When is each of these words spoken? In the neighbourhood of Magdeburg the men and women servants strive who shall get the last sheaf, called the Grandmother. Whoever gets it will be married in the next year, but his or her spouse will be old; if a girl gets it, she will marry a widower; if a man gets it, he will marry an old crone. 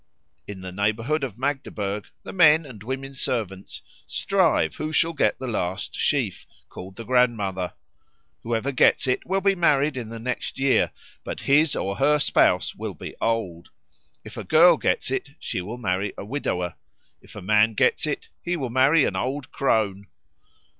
In 0.47 0.61
the 0.61 0.71
neighbourhood 0.71 1.23
of 1.23 1.37
Magdeburg 1.37 2.07
the 2.23 2.33
men 2.33 2.65
and 2.65 2.81
women 2.81 3.13
servants 3.13 3.83
strive 4.07 4.73
who 4.77 4.91
shall 4.91 5.13
get 5.13 5.37
the 5.37 5.45
last 5.45 5.93
sheaf, 5.93 6.47
called 6.69 6.95
the 6.95 7.05
Grandmother. 7.05 7.73
Whoever 8.41 8.71
gets 8.71 9.05
it 9.05 9.27
will 9.27 9.41
be 9.41 9.53
married 9.53 9.95
in 9.95 10.09
the 10.09 10.17
next 10.17 10.57
year, 10.57 10.89
but 11.23 11.41
his 11.41 11.75
or 11.75 11.97
her 11.97 12.17
spouse 12.17 12.73
will 12.73 12.95
be 12.95 13.15
old; 13.21 13.69
if 14.23 14.37
a 14.37 14.43
girl 14.43 14.75
gets 14.77 15.11
it, 15.11 15.35
she 15.37 15.61
will 15.61 15.77
marry 15.77 16.13
a 16.17 16.25
widower; 16.25 16.73
if 17.21 17.35
a 17.35 17.41
man 17.43 17.75
gets 17.75 18.07
it, 18.07 18.27
he 18.41 18.57
will 18.57 18.71
marry 18.71 19.05
an 19.05 19.15
old 19.15 19.51
crone. 19.51 20.07